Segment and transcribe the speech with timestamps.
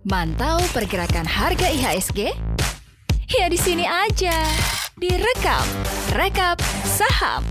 [0.00, 2.32] Mantau pergerakan harga IHSG?
[3.36, 4.32] Ya di sini aja.
[4.96, 5.60] Direkap,
[6.16, 6.56] rekap
[6.88, 7.44] saham.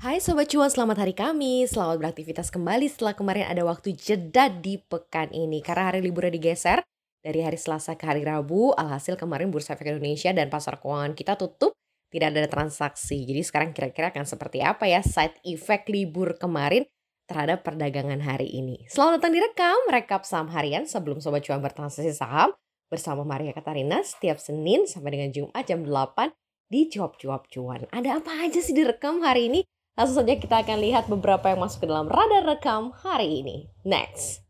[0.00, 1.76] Hai Sobat Cuan, selamat hari Kamis.
[1.76, 5.60] Selamat beraktivitas kembali setelah kemarin ada waktu jeda di pekan ini.
[5.60, 6.80] Karena hari liburnya digeser
[7.20, 11.36] dari hari Selasa ke hari Rabu, alhasil kemarin Bursa Efek Indonesia dan pasar keuangan kita
[11.36, 11.76] tutup
[12.08, 13.28] tidak ada transaksi.
[13.28, 16.88] Jadi sekarang kira-kira akan seperti apa ya side effect libur kemarin
[17.32, 18.84] terhadap perdagangan hari ini.
[18.92, 22.52] Selamat datang di Rekam, rekap saham harian sebelum Sobat Cuan bertransaksi saham
[22.92, 26.28] bersama Maria Katarina setiap Senin sampai dengan Jumat jam 8
[26.68, 27.88] di Cuap-Cuap Cuan.
[27.88, 29.64] Ada apa aja sih di Rekam hari ini?
[29.96, 33.68] Langsung saja kita akan lihat beberapa yang masuk ke dalam radar rekam hari ini.
[33.84, 34.40] Next.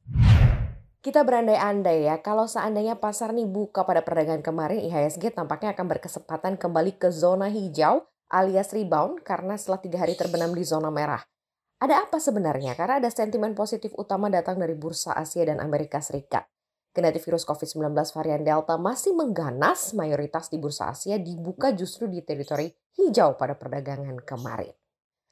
[1.02, 6.54] Kita berandai-andai ya, kalau seandainya pasar nih buka pada perdagangan kemarin, IHSG tampaknya akan berkesempatan
[6.62, 11.26] kembali ke zona hijau alias rebound karena setelah tiga hari terbenam di zona merah.
[11.82, 12.78] Ada apa sebenarnya?
[12.78, 16.46] Karena ada sentimen positif utama datang dari bursa Asia dan Amerika Serikat.
[16.94, 22.70] Kendati virus COVID-19 varian Delta masih mengganas, mayoritas di bursa Asia dibuka justru di teritori
[23.02, 24.70] hijau pada perdagangan kemarin.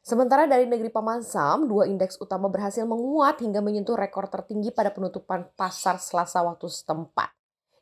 [0.03, 4.91] Sementara dari negeri Paman Sam, dua indeks utama berhasil menguat hingga menyentuh rekor tertinggi pada
[4.91, 7.31] penutupan pasar selasa waktu setempat.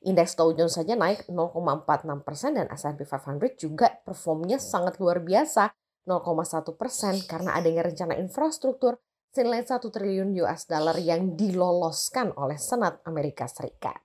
[0.05, 5.73] Indeks Dow Jones saja naik 0,46 persen dan S&P 500 juga performnya sangat luar biasa
[6.09, 8.97] 0,1 persen karena adanya rencana infrastruktur
[9.29, 14.01] senilai 1 triliun US dollar yang diloloskan oleh Senat Amerika Serikat.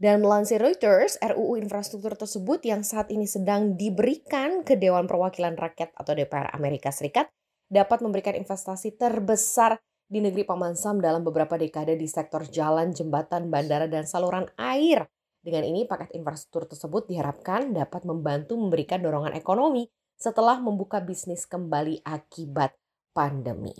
[0.00, 5.92] Dan melansir Reuters, RUU infrastruktur tersebut yang saat ini sedang diberikan ke Dewan Perwakilan Rakyat
[5.92, 7.28] atau DPR Amerika Serikat
[7.68, 9.76] dapat memberikan investasi terbesar
[10.08, 15.04] di negeri Paman Sam dalam beberapa dekade di sektor jalan, jembatan, bandara, dan saluran air.
[15.44, 19.84] Dengan ini, paket infrastruktur tersebut diharapkan dapat membantu memberikan dorongan ekonomi
[20.20, 22.76] setelah membuka bisnis kembali akibat
[23.16, 23.72] pandemi.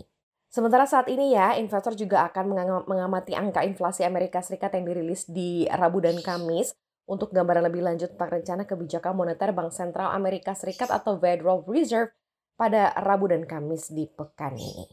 [0.51, 5.69] Sementara saat ini ya, investor juga akan mengamati angka inflasi Amerika Serikat yang dirilis di
[5.71, 6.75] Rabu dan Kamis
[7.07, 12.11] untuk gambaran lebih lanjut tentang rencana kebijakan moneter Bank Sentral Amerika Serikat atau Federal Reserve
[12.59, 14.91] pada Rabu dan Kamis di pekan ini.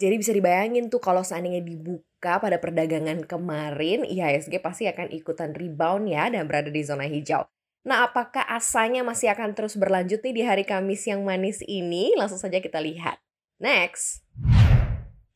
[0.00, 6.08] Jadi bisa dibayangin tuh kalau seandainya dibuka pada perdagangan kemarin, IHSG pasti akan ikutan rebound
[6.08, 7.44] ya dan berada di zona hijau.
[7.84, 12.16] Nah, apakah asanya masih akan terus berlanjut nih di hari Kamis yang manis ini?
[12.16, 13.20] Langsung saja kita lihat.
[13.60, 14.24] Next.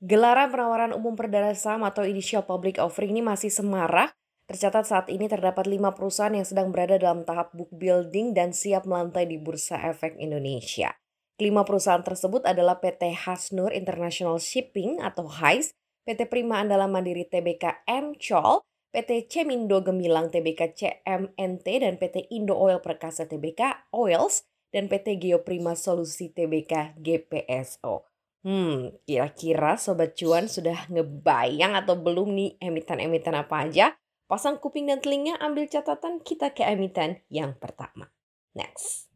[0.00, 4.16] Gelaran penawaran umum perdana saham atau initial public offering ini masih semarak.
[4.48, 8.88] Tercatat saat ini terdapat lima perusahaan yang sedang berada dalam tahap book building dan siap
[8.88, 10.96] melantai di Bursa Efek Indonesia.
[11.36, 15.76] Kelima perusahaan tersebut adalah PT Hasnur International Shipping atau HICE,
[16.08, 18.64] PT Prima Andalan Mandiri Tbk MCOL,
[18.98, 24.42] PT Cemindo Gemilang Tbk CMNT dan PT Indo Oil Perkasa Tbk Oils
[24.74, 28.02] dan PT Geoprima Solusi Tbk GPSO.
[28.42, 33.94] Hmm, kira-kira Sobat Cuan sudah ngebayang atau belum nih emiten-emiten apa aja?
[34.26, 38.10] Pasang kuping dan telinga ambil catatan kita ke emiten yang pertama.
[38.58, 39.06] Next.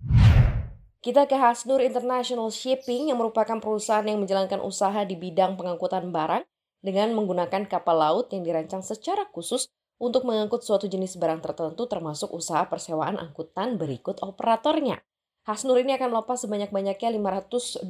[1.03, 6.47] Kita ke Hasnur International Shipping yang merupakan perusahaan yang menjalankan usaha di bidang pengangkutan barang
[6.82, 9.70] dengan menggunakan kapal laut yang dirancang secara khusus
[10.03, 14.98] untuk mengangkut suatu jenis barang tertentu termasuk usaha persewaan angkutan berikut operatornya.
[15.47, 17.87] Hasnur ini akan melepas sebanyak-banyaknya 525,25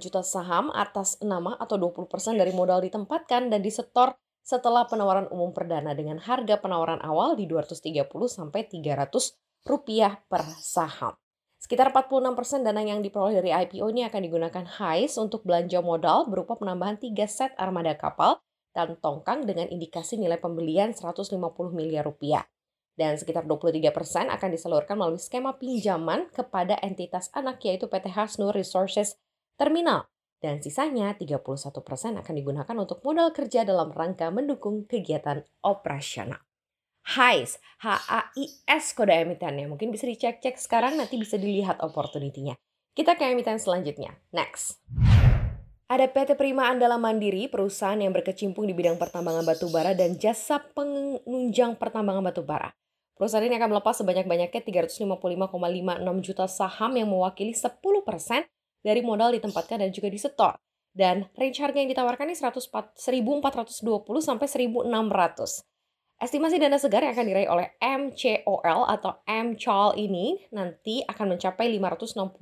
[0.00, 5.92] juta saham atas nama atau 20% dari modal ditempatkan dan disetor setelah penawaran umum perdana
[5.92, 9.36] dengan harga penawaran awal di 230 sampai 300
[9.66, 11.18] rupiah per saham.
[11.56, 16.54] Sekitar 46% dana yang diperoleh dari IPO ini akan digunakan HICE untuk belanja modal berupa
[16.54, 18.38] penambahan 3 set armada kapal
[18.76, 21.32] dan tongkang dengan indikasi nilai pembelian 150
[21.72, 22.44] miliar rupiah.
[22.96, 29.20] Dan sekitar 23% akan disalurkan melalui skema pinjaman kepada entitas anak yaitu PT Hasnur Resources
[29.56, 30.08] Terminal.
[30.40, 31.56] Dan sisanya 31%
[32.20, 36.40] akan digunakan untuk modal kerja dalam rangka mendukung kegiatan operasional.
[37.06, 39.70] HAIS, H-A-I-S kode emitennya.
[39.70, 42.58] Mungkin bisa dicek-cek sekarang, nanti bisa dilihat opportunity-nya.
[42.98, 44.18] Kita ke emiten selanjutnya.
[44.34, 44.82] Next.
[45.86, 50.58] Ada PT Prima Andalan Mandiri, perusahaan yang berkecimpung di bidang pertambangan batu bara dan jasa
[50.58, 52.74] penunjang pertambangan batu bara.
[53.14, 57.70] Perusahaan ini akan melepas sebanyak-banyaknya 355,56 juta saham yang mewakili 10%
[58.82, 60.58] dari modal ditempatkan dan juga disetor.
[60.90, 63.78] Dan range harga yang ditawarkan ini 104, 1420
[64.18, 65.75] sampai 1600.
[66.16, 72.40] Estimasi dana segar yang akan diraih oleh MCOL atau MCOL ini nanti akan mencapai 568,89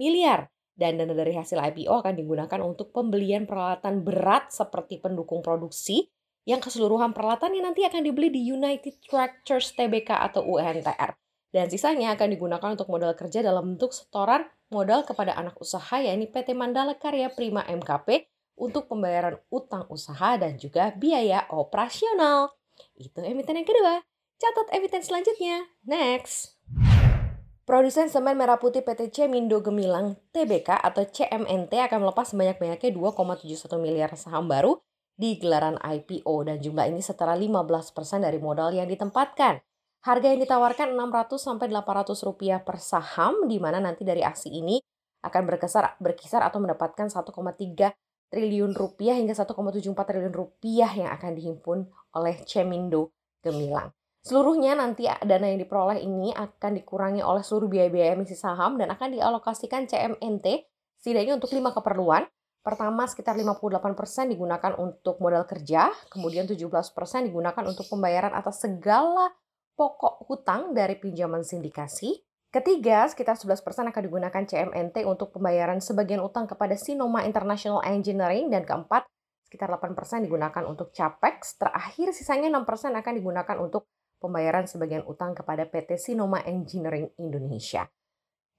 [0.00, 6.08] miliar dan dana dari hasil IPO akan digunakan untuk pembelian peralatan berat seperti pendukung produksi
[6.48, 11.12] yang keseluruhan peralatannya nanti akan dibeli di United Tractors Tbk atau UNTR.
[11.52, 16.26] Dan sisanya akan digunakan untuk modal kerja dalam bentuk setoran modal kepada anak usaha yakni
[16.26, 22.54] PT Mandala Karya Prima MKP untuk pembayaran utang usaha dan juga biaya operasional.
[22.94, 24.02] Itu emiten yang kedua.
[24.38, 25.70] Catat emiten selanjutnya.
[25.86, 26.58] Next.
[27.64, 34.12] Produsen semen merah putih PT Cemindo Gemilang TBK atau CMNT akan melepas sebanyak-banyaknya 2,71 miliar
[34.20, 34.76] saham baru
[35.16, 39.64] di gelaran IPO dan jumlah ini setara 15% dari modal yang ditempatkan.
[40.04, 44.76] Harga yang ditawarkan 600 sampai 800 rupiah per saham di mana nanti dari aksi ini
[45.24, 47.24] akan berkisar berkisar atau mendapatkan 1,3
[48.32, 51.78] triliun rupiah hingga 1,74 triliun rupiah yang akan dihimpun
[52.16, 53.92] oleh Cemindo Gemilang.
[54.24, 59.12] Seluruhnya nanti dana yang diperoleh ini akan dikurangi oleh seluruh biaya-biaya emisi saham dan akan
[59.12, 60.64] dialokasikan CMNT
[60.96, 62.24] setidaknya untuk lima keperluan.
[62.64, 66.64] Pertama, sekitar 58% digunakan untuk modal kerja, kemudian 17%
[67.28, 69.28] digunakan untuk pembayaran atas segala
[69.76, 72.24] pokok hutang dari pinjaman sindikasi.
[72.54, 78.46] Ketiga, sekitar 11% akan digunakan CMNT untuk pembayaran sebagian utang kepada Sinoma International Engineering.
[78.46, 79.10] Dan keempat,
[79.42, 81.58] sekitar 8% digunakan untuk CAPEX.
[81.58, 83.90] Terakhir, sisanya 6% akan digunakan untuk
[84.22, 87.90] pembayaran sebagian utang kepada PT Sinoma Engineering Indonesia.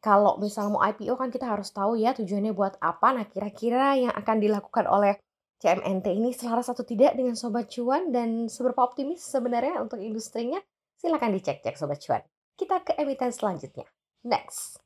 [0.04, 3.16] Kalau misalnya mau IPO kan kita harus tahu ya tujuannya buat apa.
[3.16, 5.18] Nah kira-kira yang akan dilakukan oleh
[5.64, 10.60] CMNT ini selaras atau tidak dengan Sobat Cuan dan seberapa optimis sebenarnya untuk industrinya?
[11.00, 12.22] Silahkan dicek-cek Sobat Cuan.
[12.56, 13.84] Kita ke emiten selanjutnya.
[14.24, 14.80] Next.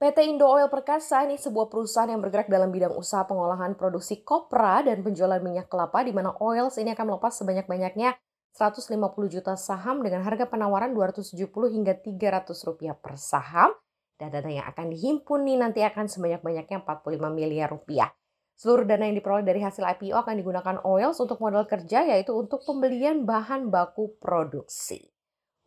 [0.00, 4.80] PT Indo Oil Perkasa ini sebuah perusahaan yang bergerak dalam bidang usaha pengolahan produksi kopra
[4.80, 8.16] dan penjualan minyak kelapa di mana Oils ini akan melepas sebanyak-banyaknya
[8.56, 8.96] 150
[9.28, 13.76] juta saham dengan harga penawaran 270 hingga 300 rupiah per saham
[14.16, 18.08] dan dana yang akan dihimpun nih nanti akan sebanyak-banyaknya 45 miliar rupiah.
[18.56, 22.64] Seluruh dana yang diperoleh dari hasil IPO akan digunakan Oils untuk modal kerja yaitu untuk
[22.64, 25.08] pembelian bahan baku produksi.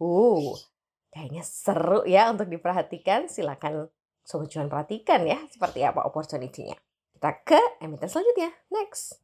[0.02, 0.54] Uh,
[1.14, 3.30] kayaknya seru ya untuk diperhatikan.
[3.30, 3.88] Silakan
[4.26, 6.76] Sobat Cuan perhatikan ya seperti apa opportunity-nya.
[7.14, 8.52] Kita ke emiten selanjutnya.
[8.74, 9.22] Next.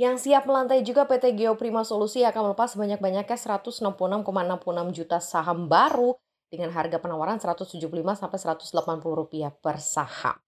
[0.00, 6.16] Yang siap melantai juga PT Geoprima Solusi akan melepas sebanyak-banyaknya 166,66 juta saham baru
[6.48, 7.84] dengan harga penawaran 175
[8.16, 8.72] sampai 180
[9.04, 10.40] rupiah per saham.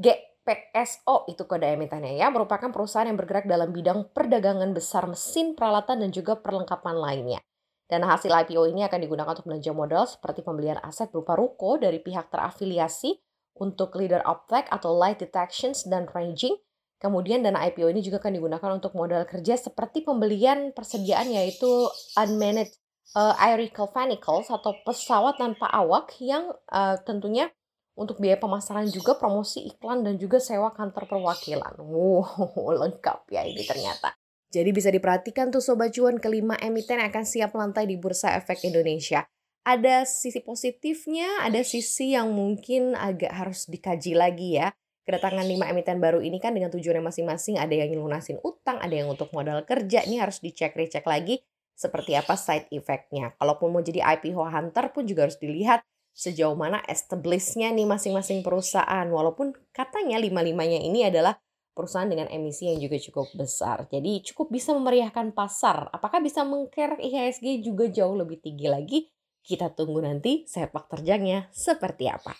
[0.00, 0.08] G
[0.44, 6.04] PSO itu kode emitennya ya, merupakan perusahaan yang bergerak dalam bidang perdagangan besar mesin, peralatan,
[6.04, 7.40] dan juga perlengkapan lainnya.
[7.84, 12.00] Dan hasil IPO ini akan digunakan untuk belanja modal seperti pembelian aset berupa ruko dari
[12.00, 13.20] pihak terafiliasi
[13.60, 16.56] untuk leader optech atau light detections dan ranging.
[16.96, 21.68] Kemudian dana IPO ini juga akan digunakan untuk modal kerja seperti pembelian persediaan yaitu
[22.16, 22.72] unmanned
[23.12, 27.52] uh, aerial vehicles atau pesawat tanpa awak yang uh, tentunya
[27.94, 31.78] untuk biaya pemasaran juga promosi iklan dan juga sewa kantor perwakilan.
[31.78, 32.48] Wow,
[32.82, 34.16] lengkap ya ini ternyata.
[34.54, 38.62] Jadi bisa diperhatikan tuh Sobat Cuan kelima emiten yang akan siap lantai di Bursa Efek
[38.62, 39.26] Indonesia.
[39.66, 44.70] Ada sisi positifnya, ada sisi yang mungkin agak harus dikaji lagi ya.
[45.02, 49.10] Kedatangan lima emiten baru ini kan dengan tujuannya masing-masing, ada yang lunasin utang, ada yang
[49.10, 51.42] untuk modal kerja, ini harus dicek-recek lagi
[51.74, 53.34] seperti apa side effect-nya.
[53.36, 55.82] Kalaupun mau jadi IPO hunter pun juga harus dilihat
[56.14, 59.04] sejauh mana establishnya nih masing-masing perusahaan.
[59.10, 61.36] Walaupun katanya lima-limanya ini adalah
[61.74, 63.84] perusahaan dengan emisi yang juga cukup besar.
[63.90, 65.90] Jadi cukup bisa memeriahkan pasar.
[65.90, 68.98] Apakah bisa mengkerek IHSG juga jauh lebih tinggi lagi?
[69.44, 72.32] Kita tunggu nanti sepak terjangnya seperti apa.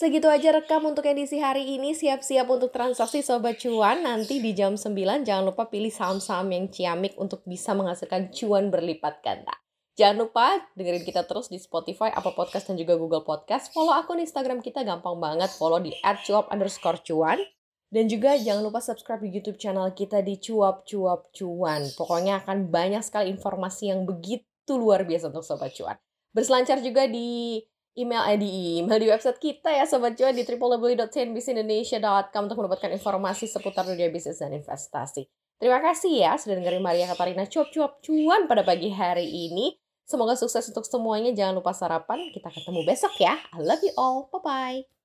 [0.00, 1.92] Segitu aja rekam untuk edisi hari ini.
[1.92, 4.00] Siap-siap untuk transaksi Sobat Cuan.
[4.00, 9.20] Nanti di jam 9 jangan lupa pilih saham-saham yang ciamik untuk bisa menghasilkan cuan berlipat
[9.20, 9.52] ganda.
[10.00, 13.76] Jangan lupa dengerin kita terus di Spotify, Apple Podcast, dan juga Google Podcast.
[13.76, 15.52] Follow akun Instagram kita gampang banget.
[15.52, 17.36] Follow di @cuap underscore cuan.
[17.90, 21.90] Dan juga jangan lupa subscribe di YouTube channel kita di Cuap Cuap Cuan.
[21.98, 25.98] Pokoknya akan banyak sekali informasi yang begitu luar biasa untuk Sobat Cuan.
[26.30, 27.58] Berselancar juga di
[27.98, 33.50] email eh, di email di website kita ya Sobat Cuan di www.cnbcindonesia.com untuk mendapatkan informasi
[33.50, 35.26] seputar dunia bisnis dan investasi.
[35.58, 39.74] Terima kasih ya sudah dengerin Maria Katarina Cuap Cuap Cuan pada pagi hari ini.
[40.06, 41.34] Semoga sukses untuk semuanya.
[41.34, 42.30] Jangan lupa sarapan.
[42.30, 43.34] Kita ketemu besok ya.
[43.54, 44.26] I love you all.
[44.30, 44.99] Bye-bye.